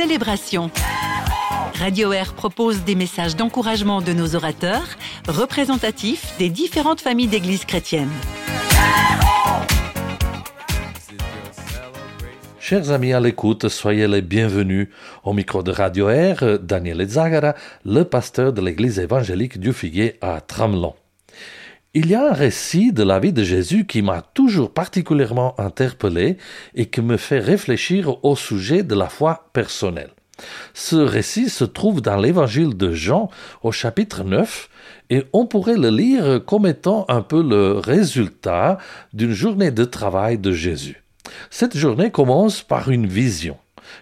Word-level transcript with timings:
célébration. 0.00 0.70
Radio 1.74 2.12
Air 2.12 2.32
propose 2.34 2.84
des 2.84 2.94
messages 2.94 3.34
d'encouragement 3.34 4.00
de 4.00 4.12
nos 4.12 4.36
orateurs, 4.36 4.86
représentatifs 5.26 6.36
des 6.38 6.50
différentes 6.50 7.00
familles 7.00 7.26
d'églises 7.26 7.64
chrétiennes. 7.64 8.12
Chers 12.60 12.92
amis 12.92 13.12
à 13.12 13.18
l'écoute, 13.18 13.68
soyez 13.68 14.06
les 14.06 14.22
bienvenus 14.22 14.88
au 15.24 15.32
micro 15.32 15.64
de 15.64 15.72
Radio 15.72 16.08
Air, 16.08 16.60
Daniel 16.60 17.04
Zagara, 17.08 17.56
le 17.84 18.04
pasteur 18.04 18.52
de 18.52 18.60
l'église 18.60 19.00
évangélique 19.00 19.58
du 19.58 19.72
Figuier 19.72 20.16
à 20.20 20.40
Tramelon. 20.40 20.94
Il 22.00 22.10
y 22.10 22.14
a 22.14 22.30
un 22.30 22.32
récit 22.32 22.92
de 22.92 23.02
la 23.02 23.18
vie 23.18 23.32
de 23.32 23.42
Jésus 23.42 23.84
qui 23.84 24.02
m'a 24.02 24.22
toujours 24.22 24.72
particulièrement 24.72 25.58
interpellé 25.58 26.36
et 26.76 26.86
qui 26.86 27.00
me 27.00 27.16
fait 27.16 27.40
réfléchir 27.40 28.24
au 28.24 28.36
sujet 28.36 28.84
de 28.84 28.94
la 28.94 29.08
foi 29.08 29.50
personnelle. 29.52 30.12
Ce 30.74 30.94
récit 30.94 31.48
se 31.48 31.64
trouve 31.64 32.00
dans 32.00 32.16
l'évangile 32.16 32.76
de 32.76 32.92
Jean 32.92 33.30
au 33.64 33.72
chapitre 33.72 34.22
9 34.22 34.68
et 35.10 35.24
on 35.32 35.46
pourrait 35.46 35.76
le 35.76 35.90
lire 35.90 36.40
comme 36.46 36.68
étant 36.68 37.04
un 37.08 37.20
peu 37.20 37.42
le 37.42 37.72
résultat 37.72 38.78
d'une 39.12 39.32
journée 39.32 39.72
de 39.72 39.84
travail 39.84 40.38
de 40.38 40.52
Jésus. 40.52 41.02
Cette 41.50 41.76
journée 41.76 42.12
commence 42.12 42.62
par 42.62 42.92
une 42.92 43.08
vision. 43.08 43.56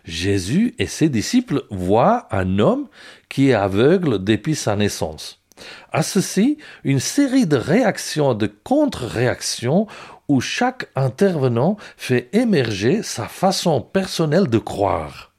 Jésus 0.05 0.75
et 0.79 0.87
ses 0.87 1.09
disciples 1.09 1.63
voient 1.71 2.29
un 2.31 2.59
homme 2.59 2.89
qui 3.31 3.49
est 3.49 3.55
aveugle 3.55 4.23
depuis 4.23 4.55
sa 4.55 4.77
naissance. 4.77 5.46
À 5.93 6.03
ceci, 6.03 6.59
une 6.85 7.01
série 7.01 7.47
de 7.47 7.57
réactions, 7.57 8.35
de 8.35 8.47
contre-réactions, 8.47 9.87
où 10.29 10.41
chaque 10.41 10.89
intervenant 10.97 11.77
fait 11.97 12.29
émerger 12.33 13.03
sa 13.03 13.29
façon 13.29 13.81
personnelle 13.81 14.49
de 14.49 14.59
croire. 14.59 15.33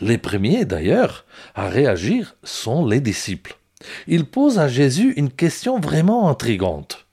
Les 0.00 0.18
premiers, 0.18 0.64
d'ailleurs, 0.64 1.26
à 1.54 1.68
réagir 1.68 2.36
sont 2.42 2.86
les 2.86 3.00
disciples. 3.00 3.56
Ils 4.06 4.24
posent 4.24 4.58
à 4.58 4.68
Jésus 4.68 5.12
une 5.16 5.30
question 5.30 5.78
vraiment 5.78 6.28
intrigante. 6.28 7.06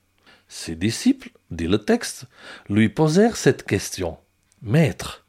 Ses 0.48 0.74
disciples, 0.74 1.30
dit 1.50 1.66
le 1.66 1.78
texte, 1.78 2.26
lui 2.68 2.88
posèrent 2.88 3.36
cette 3.36 3.64
question. 3.64 4.18
Maître, 4.62 5.26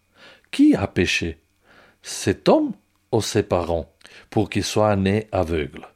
qui 0.52 0.76
a 0.76 0.88
péché? 0.88 1.42
Cet 2.02 2.48
homme 2.48 2.74
ou 3.12 3.22
ses 3.22 3.44
parents 3.44 3.92
pour 4.30 4.50
qu'il 4.50 4.64
soit 4.64 4.96
né 4.96 5.28
aveugle? 5.32 5.88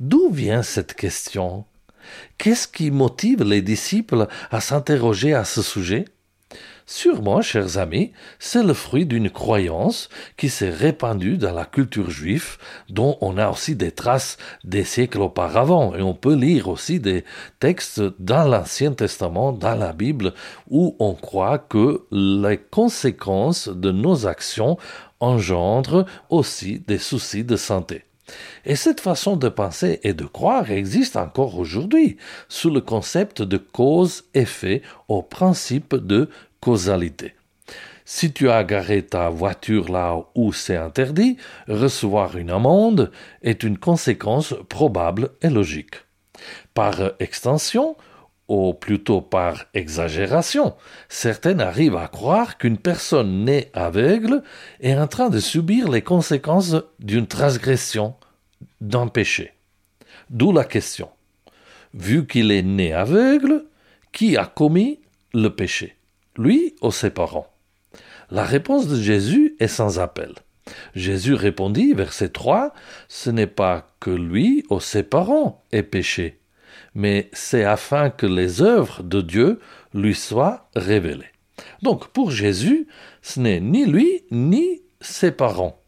D'où 0.00 0.30
vient 0.30 0.62
cette 0.62 0.94
question? 0.94 1.66
Qu'est-ce 2.38 2.66
qui 2.66 2.90
motive 2.90 3.42
les 3.42 3.60
disciples 3.60 4.28
à 4.50 4.62
s'interroger 4.62 5.34
à 5.34 5.44
ce 5.44 5.60
sujet? 5.60 6.06
Sûrement, 6.86 7.42
chers 7.42 7.76
amis, 7.76 8.12
c'est 8.38 8.62
le 8.62 8.72
fruit 8.72 9.04
d'une 9.04 9.28
croyance 9.28 10.08
qui 10.38 10.48
s'est 10.48 10.70
répandue 10.70 11.36
dans 11.36 11.52
la 11.52 11.66
culture 11.66 12.10
juive, 12.10 12.56
dont 12.88 13.18
on 13.20 13.36
a 13.36 13.50
aussi 13.50 13.76
des 13.76 13.92
traces 13.92 14.38
des 14.64 14.84
siècles 14.84 15.20
auparavant, 15.20 15.94
et 15.94 16.00
on 16.00 16.14
peut 16.14 16.34
lire 16.34 16.68
aussi 16.68 16.98
des 16.98 17.22
textes 17.58 18.00
dans 18.18 18.48
l'Ancien 18.48 18.94
Testament, 18.94 19.52
dans 19.52 19.74
la 19.74 19.92
Bible, 19.92 20.32
où 20.70 20.96
on 20.98 21.12
croit 21.12 21.58
que 21.58 22.06
les 22.10 22.56
conséquences 22.56 23.68
de 23.68 23.92
nos 23.92 24.26
actions 24.26 24.78
engendrent 25.20 26.06
aussi 26.30 26.78
des 26.80 26.98
soucis 26.98 27.44
de 27.44 27.56
santé. 27.56 28.04
Et 28.64 28.76
cette 28.76 29.00
façon 29.00 29.36
de 29.36 29.48
penser 29.48 30.00
et 30.02 30.14
de 30.14 30.24
croire 30.24 30.70
existe 30.70 31.16
encore 31.16 31.58
aujourd'hui 31.58 32.16
sous 32.48 32.70
le 32.70 32.80
concept 32.80 33.42
de 33.42 33.56
cause-effet 33.56 34.82
au 35.08 35.22
principe 35.22 35.94
de 35.94 36.28
causalité. 36.60 37.34
Si 38.04 38.32
tu 38.32 38.50
as 38.50 38.64
garé 38.64 39.02
ta 39.02 39.28
voiture 39.28 39.90
là 39.90 40.16
où 40.34 40.52
c'est 40.52 40.76
interdit, 40.76 41.36
recevoir 41.68 42.36
une 42.36 42.50
amende 42.50 43.12
est 43.42 43.62
une 43.62 43.78
conséquence 43.78 44.54
probable 44.68 45.30
et 45.42 45.48
logique. 45.48 45.94
Par 46.74 47.12
extension, 47.20 47.96
ou 48.50 48.74
plutôt 48.74 49.20
par 49.20 49.66
exagération, 49.74 50.74
certaines 51.08 51.60
arrivent 51.60 51.96
à 51.96 52.08
croire 52.08 52.58
qu'une 52.58 52.78
personne 52.78 53.44
née 53.44 53.70
aveugle 53.74 54.42
est 54.80 54.96
en 54.96 55.06
train 55.06 55.30
de 55.30 55.38
subir 55.38 55.88
les 55.88 56.02
conséquences 56.02 56.74
d'une 56.98 57.28
transgression, 57.28 58.16
d'un 58.80 59.06
péché. 59.06 59.52
D'où 60.30 60.50
la 60.52 60.64
question. 60.64 61.10
Vu 61.94 62.26
qu'il 62.26 62.50
est 62.50 62.62
né 62.62 62.92
aveugle, 62.92 63.66
qui 64.10 64.36
a 64.36 64.46
commis 64.46 64.98
le 65.32 65.50
péché? 65.50 65.96
Lui 66.36 66.74
ou 66.82 66.90
ses 66.90 67.10
parents? 67.10 67.52
La 68.32 68.42
réponse 68.42 68.88
de 68.88 69.00
Jésus 69.00 69.54
est 69.60 69.68
sans 69.68 70.00
appel. 70.00 70.34
Jésus 70.96 71.34
répondit, 71.34 71.94
verset 71.94 72.30
3, 72.30 72.74
Ce 73.06 73.30
n'est 73.30 73.46
pas 73.46 73.86
que 74.00 74.10
lui 74.10 74.64
ou 74.70 74.80
ses 74.80 75.04
parents 75.04 75.62
aient 75.70 75.84
péché, 75.84 76.39
mais 76.94 77.30
c'est 77.32 77.64
afin 77.64 78.10
que 78.10 78.26
les 78.26 78.62
œuvres 78.62 79.02
de 79.02 79.20
Dieu 79.20 79.60
lui 79.94 80.14
soient 80.14 80.68
révélées. 80.74 81.32
Donc 81.82 82.08
pour 82.08 82.30
Jésus, 82.30 82.86
ce 83.22 83.40
n'est 83.40 83.60
ni 83.60 83.86
lui 83.86 84.24
ni 84.30 84.82
ses 85.00 85.32
parents, 85.32 85.80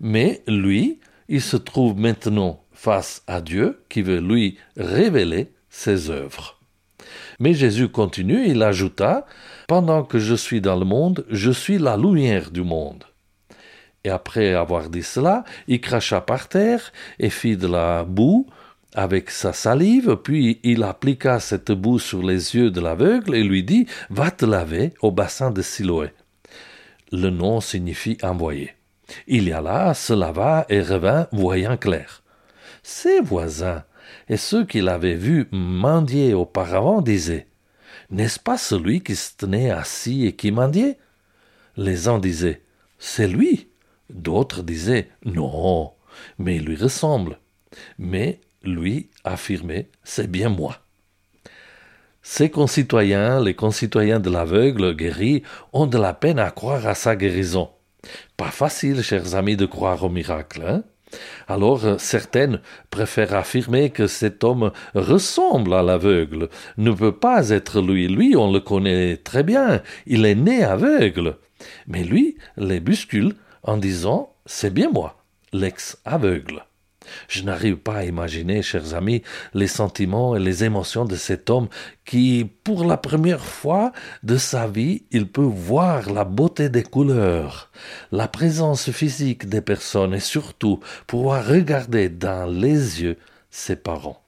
mais 0.00 0.42
lui, 0.46 1.00
il 1.28 1.40
se 1.40 1.56
trouve 1.56 1.98
maintenant 1.98 2.62
face 2.72 3.22
à 3.26 3.40
Dieu 3.40 3.80
qui 3.88 4.02
veut 4.02 4.20
lui 4.20 4.58
révéler 4.76 5.52
ses 5.70 6.10
œuvres. 6.10 6.58
Mais 7.38 7.54
Jésus 7.54 7.88
continue, 7.88 8.48
il 8.48 8.62
ajouta, 8.62 9.26
Pendant 9.68 10.04
que 10.04 10.18
je 10.18 10.34
suis 10.34 10.60
dans 10.60 10.76
le 10.76 10.84
monde, 10.84 11.26
je 11.28 11.50
suis 11.50 11.78
la 11.78 11.96
lumière 11.96 12.50
du 12.50 12.62
monde. 12.62 13.04
Et 14.04 14.10
après 14.10 14.54
avoir 14.54 14.88
dit 14.88 15.02
cela, 15.02 15.42
il 15.66 15.80
cracha 15.80 16.20
par 16.20 16.48
terre 16.48 16.92
et 17.18 17.30
fit 17.30 17.56
de 17.56 17.66
la 17.66 18.04
boue 18.04 18.46
avec 18.96 19.30
sa 19.30 19.52
salive, 19.52 20.16
puis 20.16 20.58
il 20.62 20.82
appliqua 20.82 21.38
cette 21.38 21.70
boue 21.70 21.98
sur 21.98 22.22
les 22.22 22.56
yeux 22.56 22.70
de 22.70 22.80
l'aveugle 22.80 23.34
et 23.34 23.44
lui 23.44 23.62
dit 23.62 23.86
Va 24.10 24.30
te 24.30 24.46
laver 24.46 24.94
au 25.02 25.12
bassin 25.12 25.50
de 25.50 25.62
Siloé. 25.62 26.10
Le 27.12 27.30
nom 27.30 27.60
signifie 27.60 28.18
envoyé. 28.22 28.72
Il 29.26 29.48
y 29.48 29.52
alla, 29.52 29.94
se 29.94 30.12
lava 30.12 30.66
et 30.68 30.80
revint 30.80 31.28
voyant 31.30 31.76
clair. 31.76 32.22
Ses 32.82 33.20
voisins 33.20 33.84
et 34.28 34.36
ceux 34.36 34.64
qui 34.64 34.80
l'avaient 34.80 35.14
vu 35.14 35.46
mendier 35.52 36.34
auparavant 36.34 37.02
disaient 37.02 37.46
N'est-ce 38.10 38.40
pas 38.40 38.58
celui 38.58 39.02
qui 39.02 39.14
se 39.14 39.36
tenait 39.36 39.70
assis 39.70 40.26
et 40.26 40.34
qui 40.34 40.50
mendiait? 40.50 40.98
Les 41.76 42.08
uns 42.08 42.18
disaient 42.18 42.62
C'est 42.98 43.28
lui. 43.28 43.68
D'autres 44.10 44.62
disaient 44.62 45.10
Non, 45.24 45.92
mais 46.38 46.56
il 46.56 46.64
lui 46.64 46.76
ressemble. 46.76 47.38
Mais 47.98 48.40
lui 48.66 49.10
affirmait 49.24 49.88
C'est 50.04 50.30
bien 50.30 50.48
moi. 50.48 50.78
Ses 52.22 52.50
concitoyens, 52.50 53.40
les 53.40 53.54
concitoyens 53.54 54.18
de 54.18 54.30
l'aveugle 54.30 54.94
guéri, 54.94 55.42
ont 55.72 55.86
de 55.86 55.98
la 55.98 56.12
peine 56.12 56.40
à 56.40 56.50
croire 56.50 56.86
à 56.86 56.94
sa 56.94 57.14
guérison. 57.14 57.70
Pas 58.36 58.50
facile, 58.50 59.02
chers 59.02 59.34
amis, 59.36 59.56
de 59.56 59.66
croire 59.66 60.02
au 60.02 60.08
miracle. 60.08 60.62
Hein 60.66 60.82
alors 61.46 61.84
euh, 61.84 61.96
certaines 61.98 62.60
préfèrent 62.90 63.34
affirmer 63.34 63.90
que 63.90 64.06
cet 64.06 64.44
homme 64.44 64.72
ressemble 64.94 65.74
à 65.74 65.82
l'aveugle, 65.82 66.48
ne 66.76 66.90
peut 66.90 67.16
pas 67.16 67.50
être 67.50 67.80
lui. 67.80 68.08
Lui, 68.08 68.36
on 68.36 68.52
le 68.52 68.60
connaît 68.60 69.16
très 69.16 69.42
bien, 69.42 69.82
il 70.06 70.26
est 70.26 70.34
né 70.34 70.64
aveugle. 70.64 71.36
Mais 71.86 72.04
lui 72.04 72.36
les 72.56 72.80
bouscule 72.80 73.34
en 73.62 73.76
disant 73.76 74.34
C'est 74.46 74.72
bien 74.72 74.90
moi, 74.90 75.22
l'ex-aveugle. 75.52 76.64
Je 77.28 77.42
n'arrive 77.42 77.76
pas 77.76 77.96
à 77.96 78.04
imaginer, 78.04 78.62
chers 78.62 78.94
amis, 78.94 79.22
les 79.54 79.66
sentiments 79.66 80.36
et 80.36 80.40
les 80.40 80.64
émotions 80.64 81.04
de 81.04 81.16
cet 81.16 81.50
homme 81.50 81.68
qui, 82.04 82.50
pour 82.64 82.84
la 82.84 82.96
première 82.96 83.44
fois 83.44 83.92
de 84.22 84.36
sa 84.36 84.66
vie, 84.66 85.04
il 85.10 85.28
peut 85.28 85.40
voir 85.40 86.10
la 86.12 86.24
beauté 86.24 86.68
des 86.68 86.82
couleurs, 86.82 87.70
la 88.12 88.28
présence 88.28 88.90
physique 88.90 89.48
des 89.48 89.60
personnes 89.60 90.14
et 90.14 90.20
surtout 90.20 90.80
pouvoir 91.06 91.46
regarder 91.46 92.08
dans 92.08 92.50
les 92.50 93.02
yeux 93.02 93.18
ses 93.50 93.76
parents. 93.76 94.22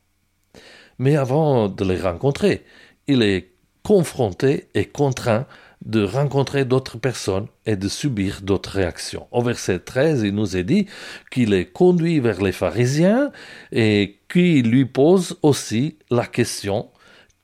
Mais 0.99 1.17
avant 1.17 1.69
de 1.69 1.85
les 1.85 2.00
rencontrer, 2.00 2.64
il 3.06 3.23
est 3.23 3.52
confronté 3.82 4.69
et 4.75 4.85
contraint 4.85 5.47
de 5.84 6.02
rencontrer 6.02 6.64
d'autres 6.64 6.98
personnes 6.98 7.46
et 7.66 7.76
de 7.76 7.88
subir 7.88 8.40
d'autres 8.42 8.70
réactions. 8.70 9.26
Au 9.30 9.42
verset 9.42 9.78
13, 9.78 10.22
il 10.22 10.34
nous 10.34 10.56
est 10.56 10.64
dit 10.64 10.86
qu'il 11.30 11.54
est 11.54 11.66
conduit 11.66 12.20
vers 12.20 12.42
les 12.42 12.52
pharisiens 12.52 13.30
et 13.72 14.19
qui 14.28 14.62
lui 14.62 14.84
pose 14.84 15.38
aussi 15.42 15.98
la 16.10 16.26
question 16.26 16.90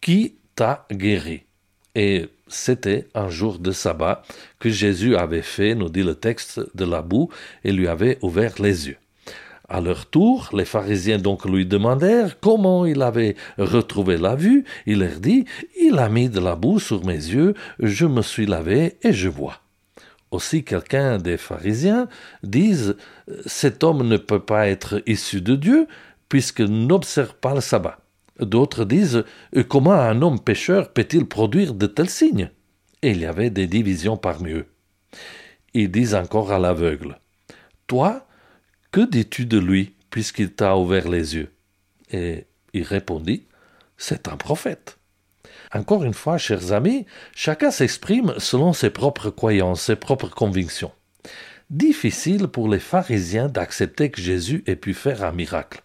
Qui 0.01 0.37
t'a 0.57 0.87
guéri? 0.93 1.45
Et 1.95 2.29
c'était 2.49 3.09
un 3.15 3.31
jour 3.31 3.59
de 3.59 3.73
sabbat 3.73 4.23
que 4.59 4.69
Jésus 4.69 5.17
avait 5.17 5.43
fait, 5.43 5.75
nous 5.75 5.89
dit 5.89 6.03
le 6.03 6.15
texte, 6.15 6.61
de 6.75 6.85
la 6.85 7.03
boue 7.03 7.31
et 7.63 7.73
lui 7.73 7.89
avait 7.89 8.19
ouvert 8.23 8.55
les 8.61 8.89
yeux. 8.89 8.99
À 9.69 9.81
leur 9.81 10.07
tour, 10.07 10.51
les 10.53 10.67
pharisiens 10.67 11.19
donc 11.19 11.47
lui 11.47 11.65
demandèrent 11.65 12.39
comment 12.39 12.85
il 12.85 13.01
avait 13.01 13.35
retrouvé 13.57 14.19
la 14.19 14.35
vue. 14.35 14.65
Il 14.87 14.99
leur 14.99 15.21
dit, 15.21 15.47
Il 15.81 15.99
a 15.99 16.09
mis 16.09 16.29
de 16.29 16.41
la 16.41 16.55
boue 16.55 16.79
sur 16.79 17.05
mes 17.05 17.15
yeux, 17.15 17.55
je 17.79 18.05
me 18.07 18.21
suis 18.21 18.47
lavé 18.47 18.99
et 19.03 19.13
je 19.13 19.29
vois. 19.29 19.61
Aussi 20.31 20.65
quelqu'un 20.65 21.19
des 21.19 21.37
pharisiens 21.37 22.09
disent 22.43 22.97
cet 23.47 23.85
homme 23.85 24.07
ne 24.07 24.17
peut 24.17 24.41
pas 24.41 24.69
être 24.69 25.03
issu 25.07 25.41
de 25.41 25.55
Dieu 25.55 25.87
puisqu'il 26.29 26.87
n'observe 26.87 27.35
pas 27.35 27.55
le 27.55 27.61
sabbat. 27.61 27.99
D'autres 28.41 28.85
disent 28.85 29.25
comment 29.69 29.93
un 29.93 30.21
homme 30.23 30.41
pécheur 30.41 30.93
peut-il 30.93 31.27
produire 31.27 31.73
de 31.73 31.87
tels 31.87 32.11
signes? 32.11 32.51
Et 33.03 33.13
il 33.13 33.21
y 33.21 33.27
avait 33.27 33.51
des 33.51 33.69
divisions 33.69 34.17
parmi 34.17 34.51
eux. 34.51 34.67
Ils 35.73 35.91
disent 35.91 36.15
encore 36.15 36.51
à 36.51 36.59
l'aveugle 36.59 37.19
Toi, 37.87 38.27
que 38.95 39.01
dis-tu 39.01 39.45
de 39.45 39.59
lui 39.59 39.93
puisqu'il 40.09 40.53
t'a 40.53 40.77
ouvert 40.77 41.09
les 41.09 41.35
yeux? 41.35 41.53
Et 42.13 42.47
il 42.75 42.85
répondit 42.85 43.49
C'est 43.97 44.29
un 44.29 44.37
prophète. 44.37 44.99
Encore 45.73 46.05
une 46.05 46.15
fois, 46.15 46.39
chers 46.39 46.71
amis, 46.71 47.05
chacun 47.35 47.73
s'exprime 47.73 48.35
selon 48.39 48.73
ses 48.73 48.91
propres 48.91 49.31
croyances, 49.31 49.83
ses 49.83 49.97
propres 49.97 50.29
convictions. 50.29 50.93
Difficile 51.71 52.47
pour 52.47 52.69
les 52.69 52.79
pharisiens 52.79 53.49
d'accepter 53.49 54.13
que 54.13 54.21
Jésus 54.21 54.63
ait 54.69 54.77
pu 54.77 54.95
faire 54.95 55.25
un 55.25 55.33
miracle. 55.33 55.83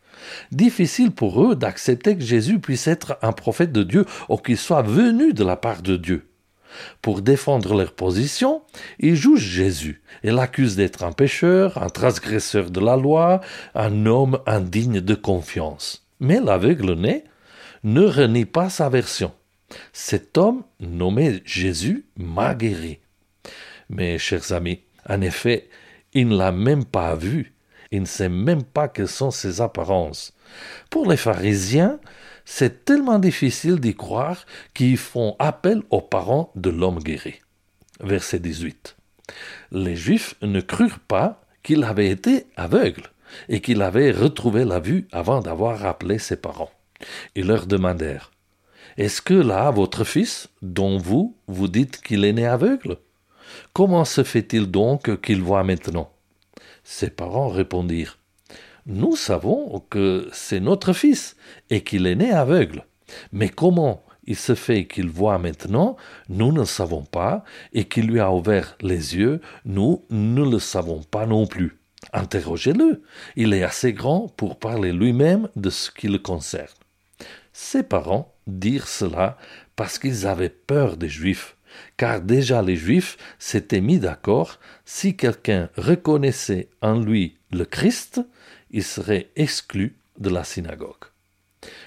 Difficile 0.51 1.09
pour 1.09 1.44
eux 1.44 1.56
d'accepter 1.56 2.15
que 2.15 2.23
Jésus 2.23 2.59
puisse 2.59 2.88
être 2.88 3.17
un 3.23 3.31
prophète 3.31 3.71
de 3.71 3.81
Dieu 3.81 4.06
ou 4.27 4.38
qu'il 4.38 4.56
soit 4.56 4.83
venu 4.83 5.33
de 5.33 5.44
la 5.44 5.57
part 5.57 5.81
de 5.81 5.97
Dieu. 5.97 6.28
Pour 7.01 7.21
défendre 7.21 7.75
leur 7.75 7.94
position, 7.94 8.62
ils 9.00 9.16
jugent 9.16 9.39
Jésus 9.39 10.01
et 10.24 10.31
l'accusent 10.31 10.75
d'être 10.75 11.04
un 11.04 11.12
pécheur, 11.12 11.81
un 11.81 11.89
transgresseur 11.89 12.69
de 12.71 12.80
la 12.80 12.95
loi, 12.95 13.42
un 13.75 14.06
homme 14.06 14.39
indigne 14.45 15.01
de 15.01 15.16
confiance. 15.16 16.06
Mais 16.19 16.39
l'aveugle-né 16.39 17.24
ne 17.83 18.04
renie 18.04 18.45
pas 18.45 18.69
sa 18.69 18.89
version. 18.89 19.31
Cet 19.94 20.38
homme, 20.38 20.63
nommé 20.80 21.42
Jésus, 21.45 22.06
m'a 22.18 22.56
guéri. 22.56 23.00
Mais, 23.89 24.18
chers 24.18 24.51
amis, 24.51 24.81
en 25.07 25.21
effet, 25.21 25.69
il 26.13 26.30
ne 26.30 26.38
l'a 26.38 26.51
même 26.51 26.86
pas 26.86 27.16
vu. 27.16 27.54
Il 27.92 28.01
ne 28.01 28.06
sait 28.06 28.30
même 28.30 28.63
pas 28.63 28.88
quelles 28.88 29.07
sont 29.07 29.31
ses 29.31 29.62
apparences. 29.62 30.33
Pour 30.89 31.10
les 31.10 31.18
pharisiens, 31.18 32.00
c'est 32.51 32.83
tellement 32.83 33.19
difficile 33.19 33.79
d'y 33.79 33.95
croire 33.95 34.45
qu'ils 34.73 34.97
font 34.97 35.35
appel 35.37 35.83
aux 35.91 36.01
parents 36.01 36.51
de 36.55 36.71
l'homme 36.71 36.97
guéri. 36.97 37.35
Verset 37.99 38.39
18. 38.39 38.97
Les 39.71 39.95
Juifs 39.95 40.33
ne 40.41 40.59
crurent 40.59 40.99
pas 40.99 41.41
qu'il 41.61 41.83
avait 41.83 42.09
été 42.09 42.47
aveugle 42.57 43.11
et 43.49 43.61
qu'il 43.61 43.83
avait 43.83 44.09
retrouvé 44.11 44.65
la 44.65 44.79
vue 44.79 45.07
avant 45.11 45.41
d'avoir 45.41 45.85
appelé 45.85 46.17
ses 46.17 46.37
parents. 46.37 46.71
Ils 47.35 47.45
leur 47.45 47.67
demandèrent 47.67 48.31
est-ce 48.97 49.21
que 49.21 49.35
là, 49.35 49.69
votre 49.69 50.03
fils, 50.03 50.49
dont 50.61 50.97
vous, 50.97 51.37
vous 51.47 51.67
dites 51.67 52.01
qu'il 52.01 52.25
est 52.25 52.33
né 52.33 52.47
aveugle 52.47 52.97
Comment 53.73 54.03
se 54.03 54.23
fait-il 54.23 54.69
donc 54.69 55.21
qu'il 55.21 55.41
voit 55.41 55.63
maintenant? 55.63 56.11
Ses 56.83 57.11
parents 57.11 57.47
répondirent 57.47 58.19
Nous 58.89 59.15
savons 59.15 59.83
que 59.91 60.27
c'est 60.33 60.59
notre 60.59 60.94
fils 60.94 61.36
et 61.69 61.81
qu'il 61.81 62.07
est 62.07 62.15
né 62.15 62.31
aveugle. 62.31 62.88
Mais 63.31 63.47
comment 63.47 64.03
il 64.24 64.36
se 64.36 64.56
fait 64.56 64.88
qu'il 64.88 65.09
voit 65.09 65.38
maintenant, 65.38 65.95
nous 66.27 66.51
ne 66.51 66.62
le 66.62 66.65
savons 66.65 67.03
pas, 67.03 67.44
et 67.71 67.86
qu'il 67.86 68.07
lui 68.07 68.19
a 68.19 68.31
ouvert 68.31 68.75
les 68.81 69.15
yeux, 69.15 69.41
nous 69.63 70.06
ne 70.09 70.44
le 70.44 70.57
savons 70.57 71.03
pas 71.03 71.27
non 71.27 71.45
plus. 71.45 71.77
Interrogez-le, 72.13 73.03
il 73.36 73.53
est 73.53 73.62
assez 73.62 73.94
grand 73.94 74.27
pour 74.27 74.57
parler 74.57 74.92
lui-même 74.92 75.50
de 75.56 75.69
ce 75.69 75.92
qui 75.92 76.07
le 76.07 76.18
concerne. 76.18 76.68
Ses 77.53 77.83
parents 77.83 78.33
dirent 78.47 78.88
cela 78.88 79.38
parce 79.75 80.00
qu'ils 80.00 80.25
avaient 80.25 80.50
peur 80.50 80.97
des 80.97 81.09
Juifs, 81.09 81.57
car 81.95 82.21
déjà 82.21 82.63
les 82.63 82.75
Juifs 82.75 83.18
s'étaient 83.38 83.81
mis 83.81 84.00
d'accord, 84.00 84.59
si 84.83 85.15
quelqu'un 85.15 85.69
reconnaissait 85.77 86.69
en 86.81 87.00
lui 87.00 87.38
le 87.51 87.65
Christ, 87.65 88.21
il 88.71 88.83
serait 88.83 89.30
exclu 89.36 89.95
de 90.19 90.30
la 90.30 90.44
synagogue. 90.44 91.06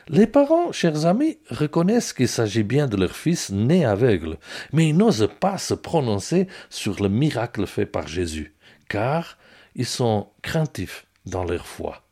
Les 0.08 0.26
parents, 0.26 0.72
chers 0.72 1.06
amis, 1.06 1.38
reconnaissent 1.48 2.12
qu'il 2.12 2.28
s'agit 2.28 2.62
bien 2.62 2.86
de 2.86 2.96
leur 2.96 3.16
fils 3.16 3.50
né 3.50 3.84
aveugle, 3.84 4.38
mais 4.72 4.88
ils 4.88 4.96
n'osent 4.96 5.30
pas 5.40 5.58
se 5.58 5.74
prononcer 5.74 6.46
sur 6.68 7.02
le 7.02 7.08
miracle 7.08 7.66
fait 7.66 7.86
par 7.86 8.06
Jésus, 8.06 8.54
car 8.88 9.38
ils 9.74 9.86
sont 9.86 10.28
craintifs 10.42 11.06
dans 11.24 11.44
leur 11.44 11.66
foi. 11.66 12.02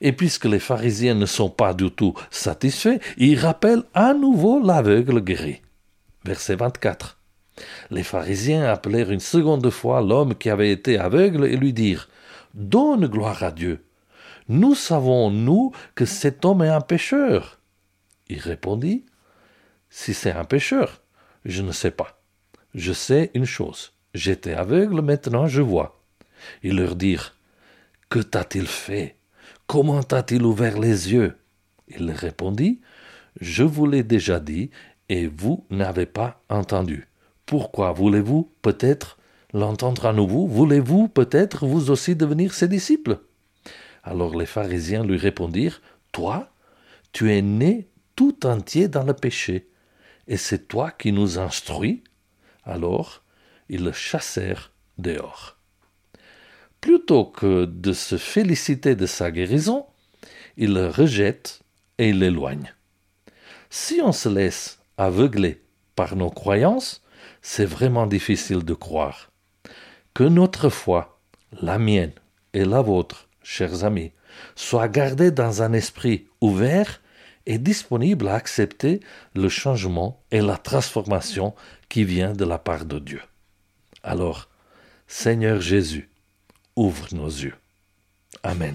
Et 0.00 0.12
puisque 0.12 0.44
les 0.44 0.60
pharisiens 0.60 1.14
ne 1.14 1.26
sont 1.26 1.50
pas 1.50 1.74
du 1.74 1.90
tout 1.90 2.14
satisfaits, 2.30 2.98
ils 3.16 3.38
rappellent 3.38 3.84
à 3.94 4.14
nouveau 4.14 4.62
l'aveugle 4.62 5.20
guéri. 5.20 5.62
Verset 6.24 6.56
24. 6.56 7.18
Les 7.90 8.02
pharisiens 8.02 8.64
appelèrent 8.64 9.10
une 9.10 9.20
seconde 9.20 9.68
fois 9.70 10.00
l'homme 10.00 10.34
qui 10.34 10.50
avait 10.50 10.70
été 10.70 10.98
aveugle 10.98 11.46
et 11.46 11.56
lui 11.56 11.72
dirent 11.72 12.08
Donne 12.54 13.06
gloire 13.06 13.42
à 13.42 13.50
Dieu. 13.50 13.84
Nous 14.52 14.74
savons, 14.74 15.30
nous, 15.30 15.72
que 15.94 16.04
cet 16.04 16.44
homme 16.44 16.60
est 16.60 16.68
un 16.68 16.82
pécheur. 16.82 17.58
Il 18.28 18.38
répondit 18.38 19.06
Si 19.88 20.12
c'est 20.12 20.32
un 20.32 20.44
pécheur, 20.44 21.00
je 21.46 21.62
ne 21.62 21.72
sais 21.72 21.90
pas. 21.90 22.20
Je 22.74 22.92
sais 22.92 23.30
une 23.32 23.46
chose. 23.46 23.94
J'étais 24.12 24.52
aveugle, 24.52 25.00
maintenant 25.00 25.46
je 25.46 25.62
vois. 25.62 26.02
Ils 26.62 26.76
leur 26.76 26.96
dirent 26.96 27.34
Que 28.10 28.18
t'a-t-il 28.18 28.66
fait? 28.66 29.16
Comment 29.66 30.00
a-t-il 30.00 30.42
ouvert 30.42 30.78
les 30.78 31.10
yeux? 31.14 31.38
Il 31.88 32.10
répondit 32.10 32.82
Je 33.40 33.62
vous 33.62 33.86
l'ai 33.86 34.02
déjà 34.02 34.38
dit, 34.38 34.68
et 35.08 35.28
vous 35.28 35.64
n'avez 35.70 36.04
pas 36.04 36.42
entendu. 36.50 37.08
Pourquoi 37.46 37.92
voulez-vous 37.92 38.52
peut-être 38.60 39.16
l'entendre 39.54 40.04
à 40.04 40.12
nouveau? 40.12 40.46
Voulez-vous 40.46 41.08
peut-être 41.08 41.64
vous 41.64 41.90
aussi 41.90 42.16
devenir 42.16 42.52
ses 42.52 42.68
disciples? 42.68 43.18
Alors 44.02 44.36
les 44.36 44.46
pharisiens 44.46 45.04
lui 45.04 45.16
répondirent 45.16 45.80
Toi, 46.12 46.50
tu 47.12 47.32
es 47.32 47.42
né 47.42 47.88
tout 48.16 48.46
entier 48.46 48.88
dans 48.88 49.04
le 49.04 49.14
péché, 49.14 49.68
et 50.28 50.36
c'est 50.36 50.68
toi 50.68 50.90
qui 50.90 51.12
nous 51.12 51.38
instruis 51.38 52.02
Alors 52.64 53.22
ils 53.68 53.84
le 53.84 53.92
chassèrent 53.92 54.72
dehors. 54.98 55.56
Plutôt 56.80 57.24
que 57.24 57.64
de 57.64 57.92
se 57.92 58.18
féliciter 58.18 58.96
de 58.96 59.06
sa 59.06 59.30
guérison, 59.30 59.86
il 60.56 60.74
le 60.74 60.88
rejette 60.88 61.62
et 61.98 62.10
il 62.10 62.18
l'éloigne. 62.18 62.74
Si 63.70 64.00
on 64.02 64.12
se 64.12 64.28
laisse 64.28 64.80
aveugler 64.98 65.62
par 65.94 66.16
nos 66.16 66.30
croyances, 66.30 67.02
c'est 67.40 67.64
vraiment 67.64 68.06
difficile 68.06 68.64
de 68.64 68.74
croire. 68.74 69.30
Que 70.12 70.24
notre 70.24 70.68
foi, 70.68 71.20
la 71.60 71.78
mienne 71.78 72.12
et 72.52 72.64
la 72.64 72.82
vôtre, 72.82 73.28
chers 73.42 73.84
amis, 73.84 74.12
soit 74.54 74.88
gardée 74.88 75.30
dans 75.30 75.62
un 75.62 75.72
esprit 75.72 76.26
ouvert 76.40 77.00
et 77.46 77.58
disponible 77.58 78.28
à 78.28 78.34
accepter 78.34 79.00
le 79.34 79.48
changement 79.48 80.22
et 80.30 80.40
la 80.40 80.56
transformation 80.56 81.54
qui 81.88 82.04
vient 82.04 82.32
de 82.32 82.44
la 82.44 82.58
part 82.58 82.84
de 82.84 82.98
Dieu. 82.98 83.20
Alors, 84.02 84.48
Seigneur 85.06 85.60
Jésus, 85.60 86.10
ouvre 86.76 87.08
nos 87.12 87.28
yeux. 87.28 87.54
Amen. 88.42 88.74